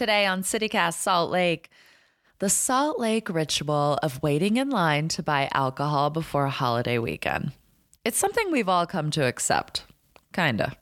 [0.00, 1.68] Today on CityCast Salt Lake,
[2.38, 7.52] the Salt Lake ritual of waiting in line to buy alcohol before a holiday weekend.
[8.02, 9.84] It's something we've all come to accept.
[10.32, 10.74] Kinda.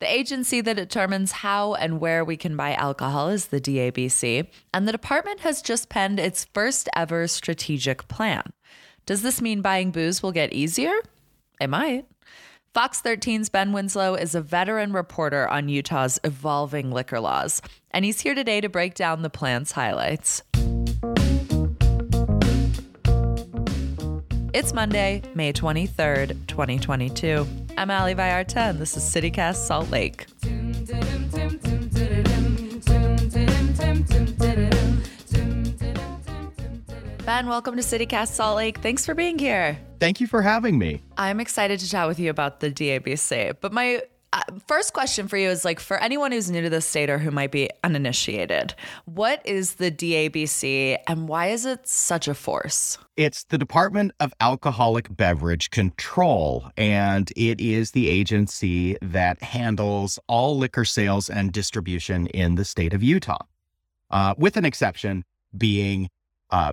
[0.00, 4.86] The agency that determines how and where we can buy alcohol is the DABC, and
[4.86, 8.42] the department has just penned its first ever strategic plan.
[9.06, 10.92] Does this mean buying booze will get easier?
[11.58, 12.04] It might.
[12.74, 17.60] Fox 13's Ben Winslow is a veteran reporter on Utah's evolving liquor laws,
[17.90, 20.42] and he's here today to break down the plan's highlights.
[24.54, 27.46] It's Monday, May 23rd, 2022.
[27.76, 28.70] I'm Ali Vallarta.
[28.70, 30.26] And this is CityCast Salt Lake.
[37.26, 38.78] Ben, welcome to CityCast Salt Lake.
[38.78, 39.78] Thanks for being here.
[40.02, 41.00] Thank you for having me.
[41.16, 43.54] I'm excited to chat with you about the DABC.
[43.60, 44.02] But my
[44.32, 47.18] uh, first question for you is like for anyone who's new to the state or
[47.18, 52.98] who might be uninitiated, what is the DABC and why is it such a force?
[53.16, 60.58] It's the Department of Alcoholic Beverage Control, and it is the agency that handles all
[60.58, 63.44] liquor sales and distribution in the state of Utah,
[64.10, 65.24] uh, with an exception
[65.56, 66.08] being
[66.50, 66.72] uh,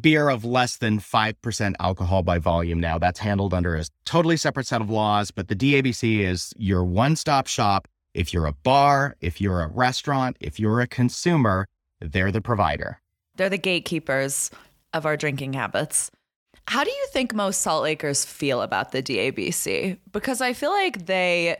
[0.00, 2.98] beer of less than 5% alcohol by volume now.
[2.98, 7.16] That's handled under a totally separate set of laws, but the DABC is your one
[7.16, 7.88] stop shop.
[8.14, 11.68] If you're a bar, if you're a restaurant, if you're a consumer,
[12.00, 13.00] they're the provider.
[13.36, 14.50] They're the gatekeepers
[14.92, 16.10] of our drinking habits.
[16.68, 19.98] How do you think most Salt Lakers feel about the DABC?
[20.12, 21.58] Because I feel like they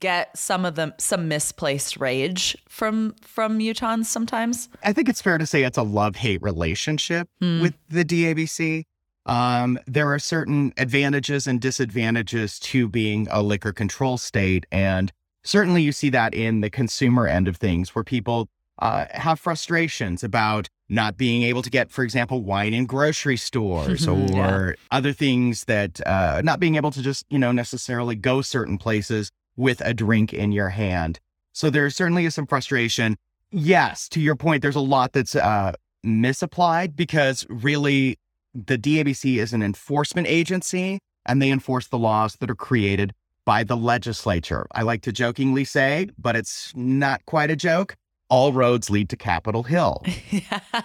[0.00, 4.68] get some of them some misplaced rage from from Utahns sometimes.
[4.82, 7.60] I think it's fair to say it's a love hate relationship Hmm.
[7.60, 8.84] with the DABC.
[9.26, 15.10] Um, there are certain advantages and disadvantages to being a liquor control state, and
[15.44, 18.48] certainly you see that in the consumer end of things, where people
[18.80, 24.06] uh, have frustrations about not being able to get, for example, wine in grocery stores
[24.08, 24.72] or Yeah.
[24.90, 29.30] other things that uh, not being able to just you know necessarily go certain places
[29.56, 31.20] with a drink in your hand.
[31.52, 33.16] So there certainly is some frustration.
[33.50, 35.72] Yes, to your point, there's a lot that's uh,
[36.02, 38.18] misapplied because really
[38.54, 43.12] the DABC is an enforcement agency and they enforce the laws that are created
[43.44, 44.66] by the legislature.
[44.72, 47.94] I like to jokingly say, but it's not quite a joke.
[48.30, 50.02] All roads lead to Capitol Hill.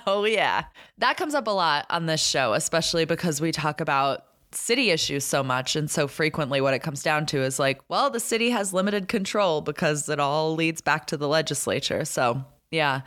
[0.06, 0.66] Oh, yeah.
[0.98, 5.24] That comes up a lot on this show, especially because we talk about city issues
[5.24, 5.76] so much.
[5.76, 9.08] And so frequently, what it comes down to is like, well, the city has limited
[9.08, 12.06] control because it all leads back to the legislature.
[12.06, 13.02] So, yeah.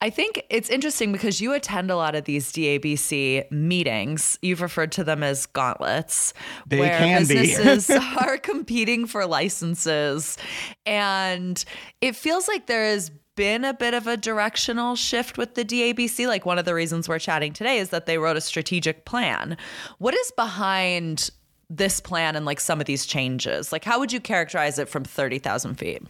[0.00, 4.38] I think it's interesting because you attend a lot of these DABC meetings.
[4.40, 6.32] You've referred to them as gauntlets,
[6.66, 7.90] They where businesses
[8.20, 10.38] are competing for licenses.
[10.86, 11.62] And
[12.00, 16.26] it feels like there has been a bit of a directional shift with the DABC.
[16.26, 19.56] Like one of the reasons we're chatting today is that they wrote a strategic plan.
[19.96, 21.30] What is behind
[21.70, 23.72] this plan and like some of these changes?
[23.72, 26.02] Like, how would you characterize it from 30,000 feet?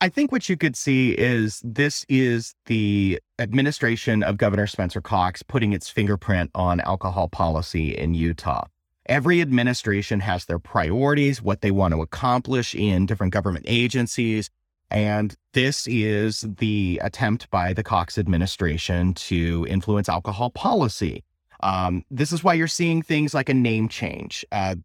[0.00, 5.42] I think what you could see is this is the administration of Governor Spencer Cox
[5.42, 8.64] putting its fingerprint on alcohol policy in Utah.
[9.04, 14.48] Every administration has their priorities, what they want to accomplish in different government agencies.
[14.92, 21.24] And this is the attempt by the Cox administration to influence alcohol policy.
[21.62, 24.44] Um, this is why you're seeing things like a name change.
[24.52, 24.76] Uh,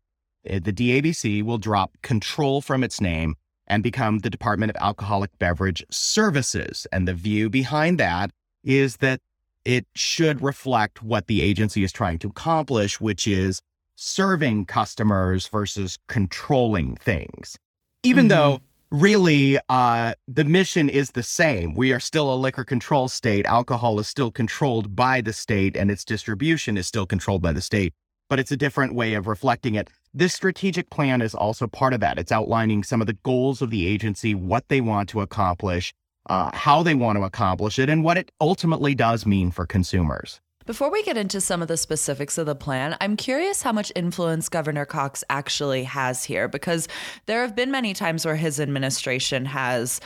[0.46, 3.36] the DABC will drop control from its name
[3.68, 6.88] and become the Department of Alcoholic Beverage Services.
[6.94, 8.32] And the view behind that
[8.64, 9.20] is that
[9.66, 13.62] it should reflect what the agency is trying to accomplish, which is
[13.98, 17.58] serving customers versus controlling things.
[18.04, 18.30] Even Mhm.
[18.30, 18.62] though
[18.92, 23.46] really uh, the mission is the same, we are still a liquor control state.
[23.46, 27.62] Alcohol is still controlled by the state, and its distribution is still controlled by the
[27.62, 27.94] state,
[28.30, 29.90] but it's a different way of reflecting it.
[30.14, 32.18] This strategic plan is also part of that.
[32.18, 35.94] It's outlining some of the goals of the agency, what they want to accomplish,
[36.30, 40.42] uh, how they want to accomplish it, and what it ultimately does mean for consumers.
[40.68, 43.90] Before we get into some of the specifics of the plan, I'm curious how much
[43.96, 46.90] influence Governor Cox actually has here because
[47.26, 50.02] there have been many times where his administration has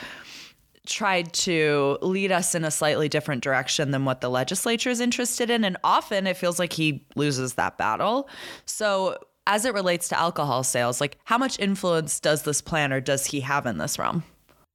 [0.86, 5.50] tried to lead us in a slightly different direction than what the legislature is interested
[5.50, 5.64] in.
[5.64, 8.28] And often it feels like he loses that battle.
[8.64, 9.18] So,
[9.48, 13.26] as it relates to alcohol sales, like how much influence does this plan or does
[13.26, 14.22] he have in this realm?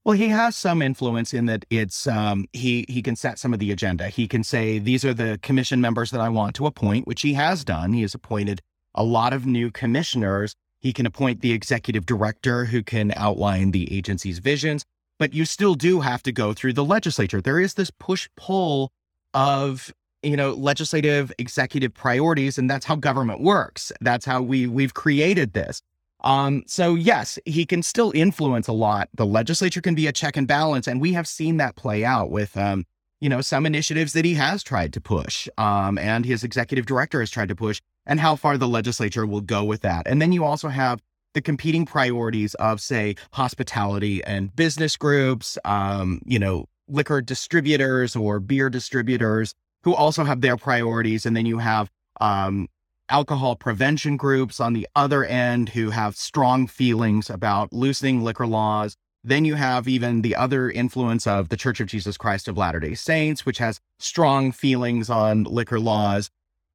[0.07, 3.59] Well, he has some influence in that it's um, he he can set some of
[3.59, 4.07] the agenda.
[4.07, 7.33] He can say these are the commission members that I want to appoint, which he
[7.33, 7.91] has done.
[7.91, 8.61] He has appointed
[8.95, 10.55] a lot of new commissioners.
[10.79, 14.85] He can appoint the executive director who can outline the agency's visions.
[15.19, 17.41] but you still do have to go through the legislature.
[17.41, 18.93] There is this push pull
[19.33, 19.93] of
[20.23, 25.53] you know legislative executive priorities and that's how government works that's how we we've created
[25.53, 25.81] this
[26.21, 30.35] um so yes he can still influence a lot the legislature can be a check
[30.35, 32.85] and balance and we have seen that play out with um
[33.19, 37.19] you know some initiatives that he has tried to push um and his executive director
[37.19, 40.31] has tried to push and how far the legislature will go with that and then
[40.31, 41.01] you also have
[41.33, 48.39] the competing priorities of say hospitality and business groups um you know liquor distributors or
[48.39, 49.53] beer distributors
[49.83, 51.25] who also have their priorities.
[51.25, 52.67] And then you have um,
[53.09, 58.95] alcohol prevention groups on the other end who have strong feelings about loosening liquor laws.
[59.23, 62.79] Then you have even the other influence of the Church of Jesus Christ of Latter
[62.79, 66.29] day Saints, which has strong feelings on liquor laws.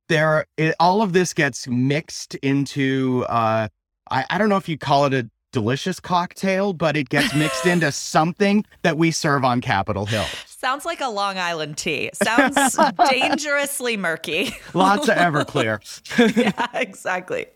[0.09, 3.69] There, it, all of this gets mixed into, uh,
[4.11, 7.67] I, I don't know if you call it a delicious cocktail, but it gets mixed
[7.67, 10.27] into something that we serve on Capitol Hill.
[10.63, 12.11] Sounds like a Long Island tea.
[12.15, 12.79] Sounds
[13.11, 14.55] dangerously murky.
[14.75, 15.81] Lots of Everclear.
[16.37, 17.47] yeah, exactly.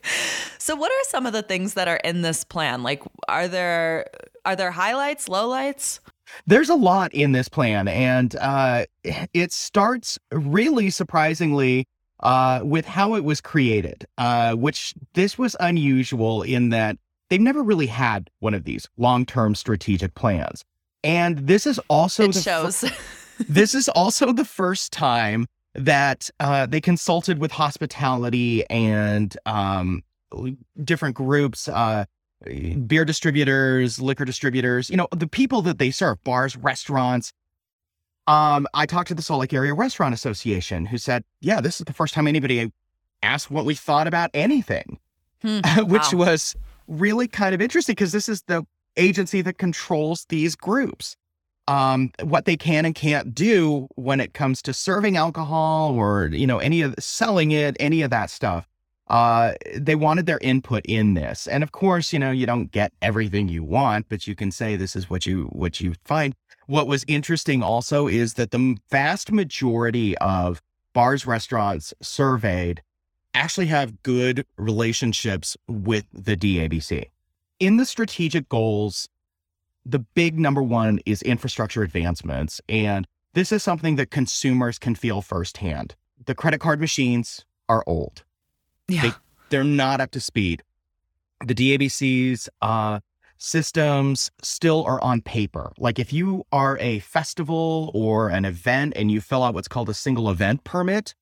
[0.59, 2.83] So what are some of the things that are in this plan?
[2.83, 4.07] Like are there
[4.45, 6.01] are there highlights, lowlights?
[6.49, 11.87] There's a lot in this plan, and uh, it starts really surprisingly
[12.19, 16.99] uh, with how it was created, uh, which this was unusual in that
[17.31, 20.65] they've never really had one of these long-term strategic plans.
[21.07, 22.85] And this is also it the shows.
[23.49, 30.03] this is also the first time that uh, they consulted with hospitality and um,
[30.83, 32.07] different groups, uh,
[32.87, 37.33] beer distributors, liquor distributors, you know, the people that they serve, bars, restaurants.
[38.27, 41.85] Um, I talked to the Salt Lake Area Restaurant Association who said, yeah, this is
[41.85, 42.73] the first time anybody
[43.23, 44.99] asked what we thought about anything,
[45.43, 45.61] hmm.
[45.85, 46.27] which wow.
[46.27, 46.57] was
[46.89, 51.17] really kind of interesting because this is the agency that controls these groups.
[51.69, 56.47] Um, what they can and can't do when it comes to serving alcohol or you
[56.47, 58.69] know any of selling it, any of that stuff.
[59.09, 62.93] Uh, they wanted their input in this, and of course, you know you don't get
[63.03, 66.35] everything you want, but you can say this is what you what you find.
[66.67, 72.83] What was interesting also is that the vast majority of bars, restaurants surveyed
[73.35, 77.11] actually have good relationships with the DABC.
[77.59, 79.09] In the strategic goals,
[79.85, 82.61] the big number one is infrastructure advancements.
[82.69, 85.95] And this is something that consumers can feel firsthand.
[86.27, 88.25] The credit card machines are old.
[88.89, 89.13] Yeah.
[89.51, 90.63] They, are not up to speed.
[91.45, 93.01] The DABC's uh,
[93.39, 95.73] systems still are on paper.
[95.79, 99.89] Like if you are a festival or an event and you fill out what's called
[99.89, 101.15] a single event permit,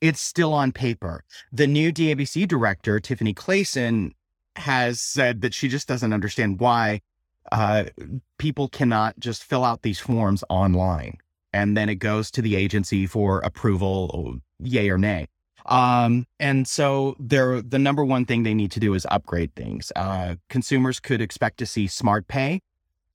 [0.00, 1.24] it's still on paper.
[1.52, 4.12] The new DABC director, Tiffany Clason,
[4.56, 7.00] has said that she just doesn't understand why
[7.52, 7.84] uh,
[8.38, 11.18] people cannot just fill out these forms online
[11.52, 15.26] and then it goes to the agency for approval, yay or nay.
[15.66, 19.92] Um, and so they're, the number one thing they need to do is upgrade things.
[19.96, 22.60] Uh, consumers could expect to see smart pay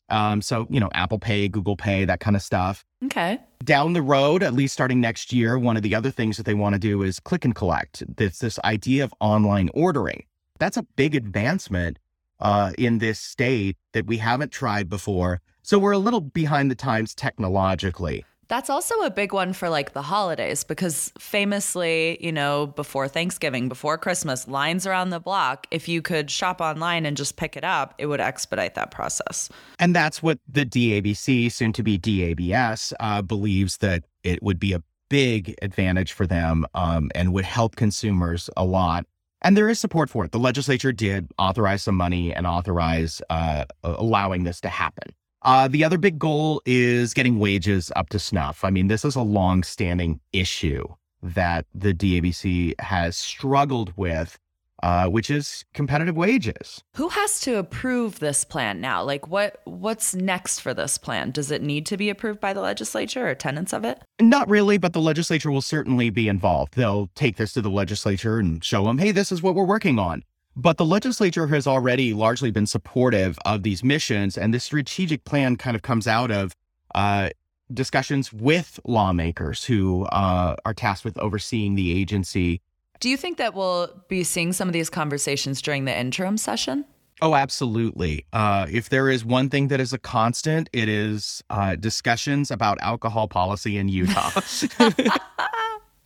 [0.10, 2.86] um, so, you know, Apple Pay, Google Pay, that kind of stuff.
[3.06, 3.40] Okay.
[3.64, 6.54] Down the road, at least starting next year, one of the other things that they
[6.54, 8.04] want to do is click and collect.
[8.18, 10.24] This this idea of online ordering.
[10.60, 12.00] That's a big advancement
[12.40, 15.42] uh, in this state that we haven't tried before.
[15.64, 18.26] So we're a little behind the times technologically.
[18.48, 23.68] That's also a big one for like the holidays because famously, you know, before Thanksgiving,
[23.68, 27.64] before Christmas, lines around the block, if you could shop online and just pick it
[27.64, 29.50] up, it would expedite that process.
[29.80, 34.74] And that's what the DABC, soon to be DABS, uh, believes that it would be
[34.74, 39.06] a big advantage for them um, and would help consumers a lot.
[39.46, 40.32] And there is support for it.
[40.32, 45.14] The legislature did authorize some money and authorize uh, allowing this to happen.
[45.44, 48.64] Uh, the other big goal is getting wages up to snuff.
[48.64, 50.88] I mean, this is a long-standing issue
[51.22, 54.40] that the DABC has struggled with,
[54.84, 56.84] uh, which is competitive wages.
[56.96, 59.04] Who has to approve this plan now?
[59.04, 61.32] Like, what what's next for this plan?
[61.32, 64.02] Does it need to be approved by the legislature or tenants of it?
[64.20, 66.76] Not really, but the legislature will certainly be involved.
[66.76, 70.00] They'll take this to the legislature and show them, hey, this is what we're working
[70.00, 70.24] on.
[70.58, 75.58] But the legislature has already largely been supportive of these missions, and this strategic plan
[75.58, 76.56] kind of comes out of
[76.94, 77.30] uh,
[77.74, 82.62] discussions with lawmakers who uh, are tasked with overseeing the agency.
[83.00, 86.86] Do you think that we'll be seeing some of these conversations during the interim session?
[87.22, 88.26] Oh, absolutely.
[88.34, 92.78] Uh, if there is one thing that is a constant, it is uh, discussions about
[92.82, 94.32] alcohol policy in Utah.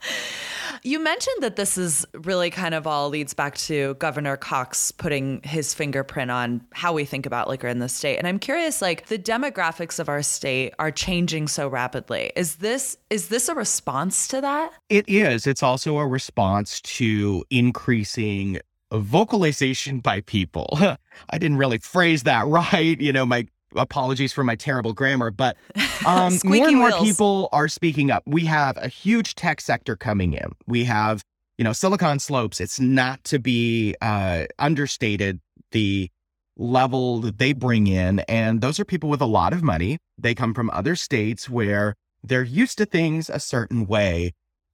[0.84, 5.42] You mentioned that this is really kind of all leads back to Governor Cox putting
[5.44, 8.18] his fingerprint on how we think about liquor in the state.
[8.18, 12.32] And I'm curious like the demographics of our state are changing so rapidly.
[12.36, 14.72] Is this is this a response to that?
[14.90, 15.48] It is.
[15.48, 18.60] It's also a response to increasing
[18.92, 20.70] vocalization by people.
[21.30, 23.00] I didn't really phrase that right.
[23.00, 25.58] You know, my apologies for my terrible grammar, but
[26.06, 28.24] um, more and more people are speaking up.
[28.26, 30.52] We have a huge tech sector coming in.
[30.68, 31.24] We have,
[31.58, 32.60] you know, Silicon Slopes.
[32.60, 35.40] It's not to be uh, understated
[35.72, 36.10] the
[36.58, 38.20] level that they bring in.
[38.22, 39.98] And those are people with a lot of money.
[40.18, 44.34] They come from other states where they're used to things a certain way.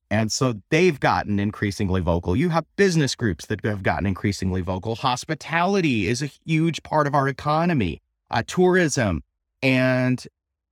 [0.10, 2.36] And so they've gotten increasingly vocal.
[2.36, 4.96] You have business groups that have gotten increasingly vocal.
[4.96, 8.02] Hospitality is a huge part of our economy
[8.32, 9.24] uh, tourism,
[9.62, 10.28] and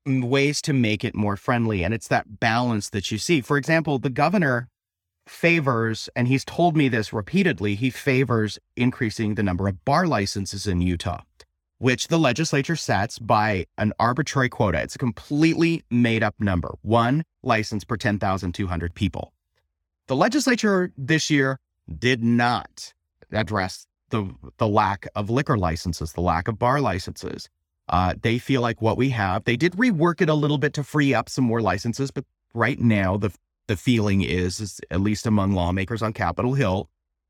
[0.05, 1.83] ways to make it more friendly.
[1.83, 3.41] And it's that balance that you see.
[3.41, 4.69] For example, the governor
[5.27, 10.67] favors, and he's told me this repeatedly, he favors increasing the number of bar licenses
[10.67, 11.21] in Utah,
[11.77, 14.81] which the legislature sets by an arbitrary quota.
[14.81, 19.33] It's a completely made up number one license per 10,200 people.
[20.07, 21.59] The legislature this year
[21.97, 22.93] did not
[23.31, 27.49] address the the lack of liquor licenses, the lack of bar licenses.
[27.89, 29.43] Uh, they feel like what we have.
[29.43, 32.79] They did rework it a little bit to free up some more licenses, but right
[32.79, 33.31] now the
[33.67, 36.89] the feeling is, is at least among lawmakers on Capitol Hill,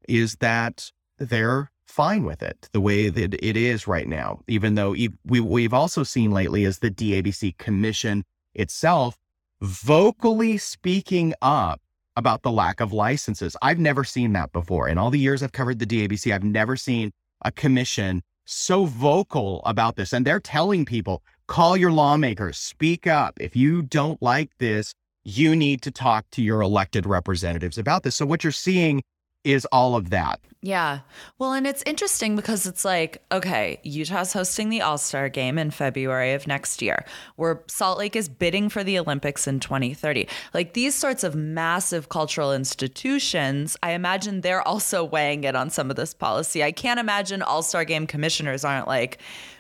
[0.10, 4.42] is that they're fine with it the way that it is right now.
[4.48, 9.18] Even though we we've also seen lately is the DABC Commission itself
[9.62, 11.80] vocally speaking up
[12.16, 13.56] about the lack of licenses.
[13.62, 14.88] I've never seen that before.
[14.88, 17.12] In all the years I've covered the DABC, I've never seen
[17.44, 20.14] a commission so vocal about this.
[20.14, 23.34] And they're telling people, call your lawmakers, speak up.
[23.40, 24.94] If you don't like this,
[25.24, 28.16] you need to talk to your elected representatives about this.
[28.16, 29.02] So what you're seeing
[29.44, 30.40] is all of that.
[30.64, 31.00] Yeah.
[31.40, 35.72] Well, and it's interesting because it's like, okay, Utah's hosting the All Star game in
[35.72, 37.04] February of next year,
[37.36, 40.26] where Salt Lake is bidding for the Olympics in 2030.
[40.54, 45.90] Like these sorts of massive cultural institutions, I imagine they're also weighing in on some
[45.90, 46.64] of this policy.
[46.64, 49.20] I can't imagine All Star game commissioners aren't like,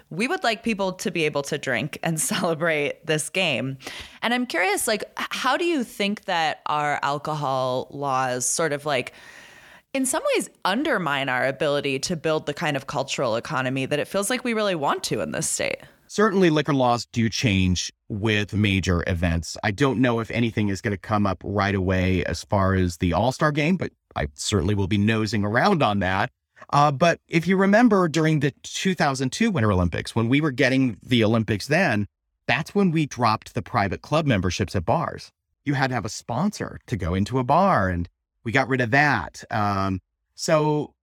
[0.10, 3.78] we would like people to be able to drink and celebrate this game.
[4.22, 9.12] And I'm curious, like, how do you think that our alcohol laws sort of like,
[9.94, 14.08] in some ways undermine our ability to build the kind of cultural economy that it
[14.08, 15.78] feels like we really want to in this state.
[16.08, 19.58] Certainly, liquor laws do change with major events.
[19.64, 22.98] I don't know if anything is going to come up right away as far as
[22.98, 26.30] the All Star game, but I certainly will be nosing around on that.
[26.70, 31.24] Uh, but if you remember during the 2002 Winter Olympics, when we were getting the
[31.24, 32.08] Olympics then,
[32.48, 35.32] that's when we dropped the private club memberships at bars.
[35.66, 37.90] You had to have a sponsor to go into a bar.
[37.90, 38.08] And
[38.44, 39.44] we got rid of that.
[39.52, 40.02] Um,
[40.36, 40.94] so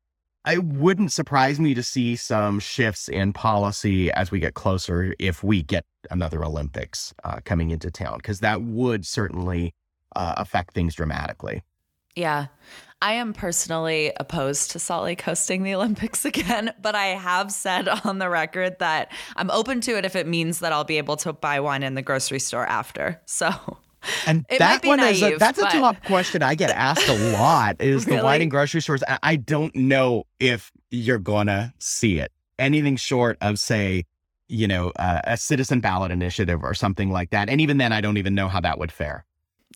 [0.47, 5.44] it wouldn't surprise me to see some shifts in policy as we get closer if
[5.44, 9.75] we get another Olympics uh, coming into town, because that would certainly
[10.16, 11.62] uh, affect things dramatically.
[12.16, 12.47] Yeah.
[13.02, 17.88] I am personally opposed to Salt Lake hosting the Olympics again, but I have said
[17.88, 21.16] on the record that I'm open to it if it means that I'll be able
[21.18, 23.20] to buy one in the grocery store after.
[23.26, 23.50] So
[24.26, 25.75] and it that one naive, is a, that's but...
[25.75, 28.19] a top question I get asked a lot is really?
[28.19, 29.02] the wine in grocery stores.
[29.23, 32.33] I don't know if you're gonna see it.
[32.59, 34.04] Anything short of say,
[34.49, 37.49] you know, uh, a citizen ballot initiative or something like that.
[37.49, 39.25] And even then, I don't even know how that would fare.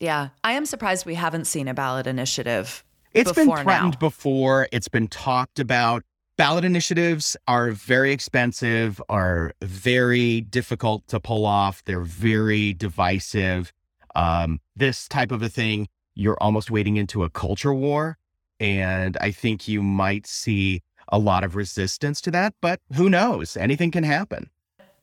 [0.01, 2.85] Yeah, I am surprised we haven't seen a ballot initiative.
[3.13, 3.99] It's been threatened now.
[3.99, 4.69] before.
[4.73, 6.03] It's been talked about.
[6.37, 11.85] Ballot initiatives are very expensive, are very difficult to pull off.
[11.85, 13.73] They're very divisive.
[14.15, 18.19] Um, this type of a thing, you're almost wading into a culture war.
[18.61, 23.57] And I think you might see a lot of resistance to that, but who knows?
[23.57, 24.49] Anything can happen.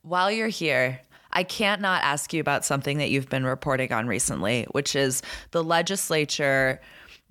[0.01, 0.99] While you're here,
[1.31, 5.21] I can't not ask you about something that you've been reporting on recently, which is
[5.51, 6.81] the legislature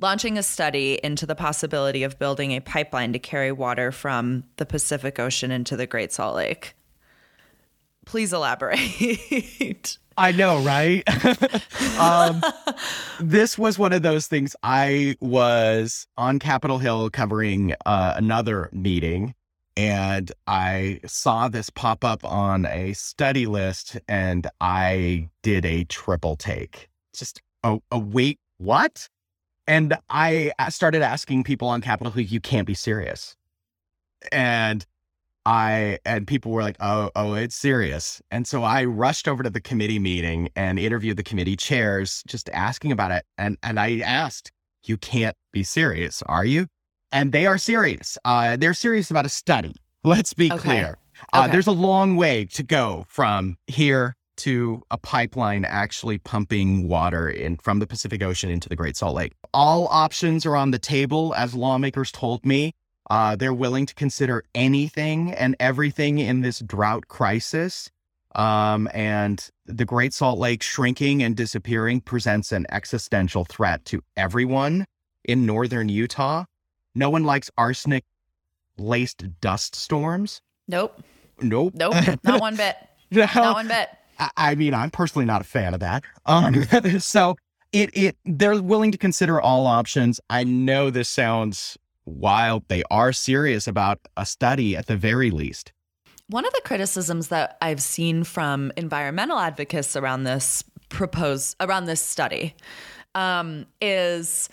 [0.01, 4.65] launching a study into the possibility of building a pipeline to carry water from the
[4.65, 6.75] Pacific Ocean into the Great Salt Lake.
[8.07, 9.99] Please elaborate.
[10.21, 11.03] I know, right?
[11.99, 12.43] um,
[13.21, 14.55] this was one of those things.
[14.63, 19.35] I was on Capitol Hill covering uh, another meeting,
[19.79, 26.37] and I saw this pop up on a study list, and I did a triple
[26.37, 26.91] take.
[27.17, 29.09] Just a, a wait, what?
[29.67, 33.37] And I started asking people on Capitol Hill, you can't be serious.
[34.31, 34.85] And
[35.47, 39.51] I and people were like, "Oh, oh, it's serious." And so I rushed over to
[39.51, 43.25] the committee meeting and interviewed the committee chairs, just asking about it.
[43.39, 44.53] And and I asked,
[44.85, 46.67] You can't be serious, are you?
[47.13, 48.17] And they are serious.
[48.25, 49.75] Uh, they're serious about a study.
[50.05, 50.59] Let's be Okay.
[50.61, 50.99] clear.
[51.33, 51.53] Uh, Okay.
[51.53, 57.57] there's a long way to go from here to a pipeline actually pumping water in
[57.59, 59.33] from the Pacific Ocean into the Great Salt Lake.
[59.53, 62.73] All options are on the table, as lawmakers told me.
[63.11, 67.91] Uh, they're willing to consider anything and everything in this drought crisis.
[68.37, 74.85] Um, and the Great Salt Lake shrinking and disappearing presents an existential threat to everyone
[75.25, 76.45] in northern Utah.
[76.95, 78.05] No one likes arsenic
[78.79, 80.41] laced dust storms.
[80.69, 81.03] Nope.
[81.41, 81.75] Nope.
[81.75, 81.95] Nope.
[82.23, 82.77] Not one bit.
[83.13, 83.27] No.
[83.35, 83.89] Not one bit.
[84.21, 86.05] I- I mean, I'm personally not a fan of that.
[86.27, 86.63] Um,
[87.01, 87.35] so
[87.73, 90.21] it it they're willing to consider all options.
[90.31, 92.65] I know this sounds wild.
[92.69, 95.73] They are serious about a study at the very least.
[96.29, 102.01] One of the criticisms that I've seen from environmental advocates around this propose around this
[102.01, 102.55] study
[103.15, 104.49] um, is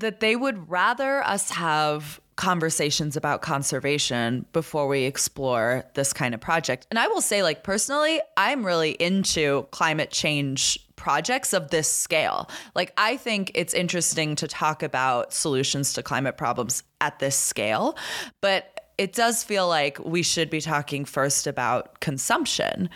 [0.00, 6.40] that they would rather us have conversations about conservation before we explore this kind of
[6.40, 6.86] project.
[6.90, 12.50] And I will say, like, personally, I'm really into climate change projects of this scale.
[12.74, 17.96] Like, I think it's interesting to talk about solutions to climate problems at this scale,
[18.42, 22.90] but it does feel like we should be talking first about consumption.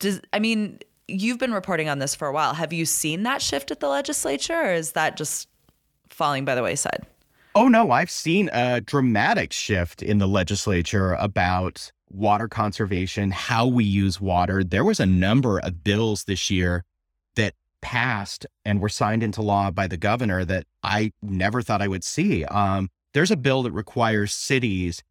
[0.00, 2.54] Does, I mean, you've been reporting on this for a while.
[2.54, 5.48] Have you seen that shift at the legislature, or is that just
[6.12, 7.06] falling by the wayside?
[7.54, 13.84] Oh no, I've seen a dramatic shift in the legislature about water conservation, how we
[13.84, 14.64] use water.
[14.64, 16.84] There was a number of bills this year
[17.36, 21.88] that passed and were signed into law by the governor that I never thought I
[21.88, 22.44] would see.
[22.46, 25.02] Um, there's a bill that requires cities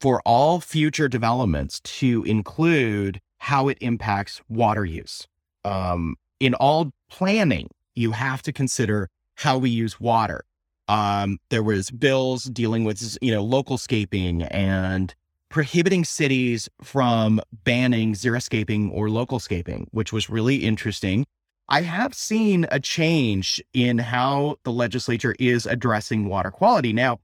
[0.00, 5.26] for all future developments to include how it impacts water use.
[5.64, 10.44] Um, in all planning, you have to consider how we use water.
[10.88, 15.14] Um, there was bills dealing with you know local scaping and
[15.48, 21.26] prohibiting cities from banning xeriscaping or local scaping, which was really interesting.
[21.68, 26.92] I have seen a change in how the legislature is addressing water quality.
[26.92, 27.20] Now,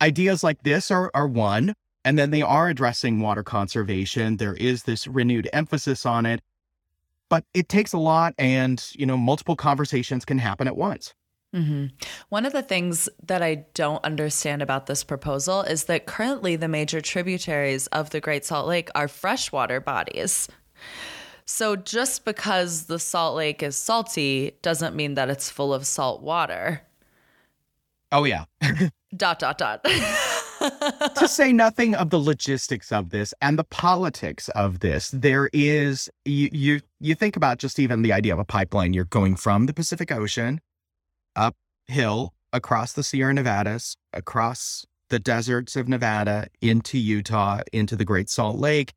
[0.00, 4.36] ideas like this are, are one, and then they are addressing water conservation.
[4.36, 6.40] There is this renewed emphasis on it,
[7.28, 11.14] but it takes a lot, and you know, multiple conversations can happen at once.
[11.52, 11.86] Hmm
[12.28, 16.68] One of the things that I don't understand about this proposal is that currently the
[16.68, 20.48] major tributaries of the Great Salt Lake are freshwater bodies.
[21.44, 26.22] So just because the Salt Lake is salty doesn't mean that it's full of salt
[26.22, 26.82] water.
[28.12, 28.44] Oh yeah.
[29.16, 29.82] Dot, dot, dot.
[31.16, 36.08] to say nothing of the logistics of this and the politics of this, there is
[36.24, 38.92] you you you think about just even the idea of a pipeline.
[38.92, 40.60] You're going from the Pacific Ocean
[41.40, 48.28] uphill across the Sierra Nevadas, across the deserts of Nevada, into Utah, into the Great
[48.28, 48.92] Salt Lake.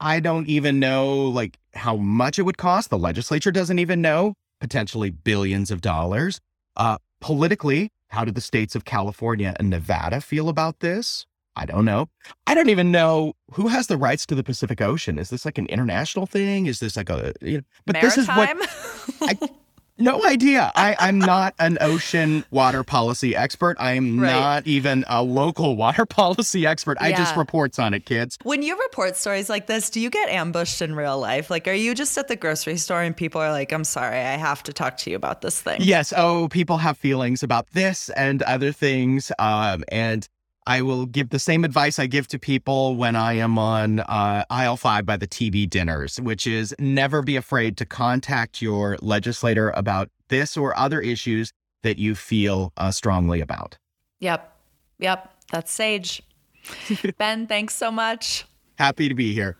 [0.00, 2.90] I don't even know like how much it would cost.
[2.90, 4.34] The legislature doesn't even know.
[4.60, 6.40] Potentially billions of dollars.
[6.76, 11.26] Uh, politically, how do the states of California and Nevada feel about this?
[11.58, 12.08] I don't know.
[12.46, 15.18] I don't even know who has the rights to the Pacific Ocean.
[15.18, 16.66] Is this like an international thing?
[16.66, 19.48] Is this like a you know, but this is what Maritime?
[19.98, 20.72] no idea.
[20.74, 23.76] I, I'm not an ocean water policy expert.
[23.80, 24.30] I am Right.
[24.32, 26.98] not even a local water policy expert.
[27.00, 28.38] I just reports on it, kids.
[28.42, 31.50] When you report stories like this, do you get ambushed in real life?
[31.50, 34.36] Like, are you just at the grocery store and people are like, I'm sorry, I
[34.36, 35.80] have to talk to you about this thing?
[35.80, 36.12] Yes.
[36.16, 39.32] Oh, people have feelings about this and other things.
[39.38, 40.28] Um, and
[40.68, 44.44] I will give the same advice I give to people when I am on uh,
[44.50, 49.70] aisle five by the TV dinners, which is never be afraid to contact your legislator
[49.70, 51.52] about this or other issues
[51.84, 53.78] that you feel uh, strongly about.
[54.18, 54.52] Yep.
[54.98, 55.32] Yep.
[55.52, 56.20] That's sage.
[57.18, 58.44] ben, thanks so much.
[58.76, 59.56] Happy to be here.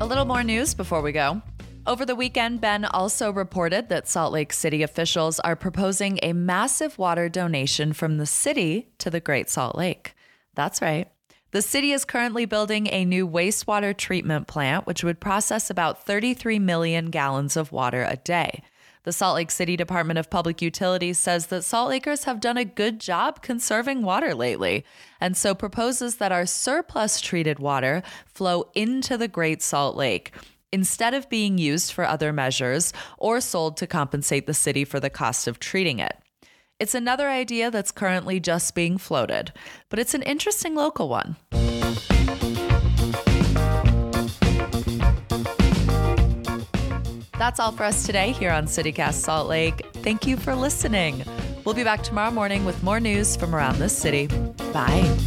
[0.00, 1.40] A little more news before we go.
[1.88, 6.98] Over the weekend, Ben also reported that Salt Lake City officials are proposing a massive
[6.98, 10.14] water donation from the city to the Great Salt Lake.
[10.54, 11.08] That's right.
[11.52, 16.58] The city is currently building a new wastewater treatment plant, which would process about 33
[16.58, 18.62] million gallons of water a day.
[19.04, 22.66] The Salt Lake City Department of Public Utilities says that Salt Lakers have done a
[22.66, 24.84] good job conserving water lately,
[25.22, 30.34] and so proposes that our surplus treated water flow into the Great Salt Lake
[30.72, 35.10] instead of being used for other measures or sold to compensate the city for the
[35.10, 36.18] cost of treating it.
[36.78, 39.52] It's another idea that's currently just being floated,
[39.88, 41.36] but it's an interesting local one.
[47.38, 49.86] That's all for us today here on CityCast Salt Lake.
[49.94, 51.24] Thank you for listening.
[51.64, 54.26] We'll be back tomorrow morning with more news from around this city.
[54.72, 55.18] Bye.